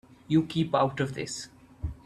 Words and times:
You 0.27 0.41
keep 0.41 0.73
out 0.73 0.99
of 0.99 1.13
this. 1.13 1.49